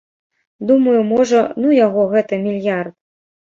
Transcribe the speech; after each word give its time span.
Думаю, 0.71 0.95
можа, 1.11 1.39
ну 1.67 1.77
яго, 1.85 2.09
гэты 2.17 2.43
мільярд? 2.51 2.93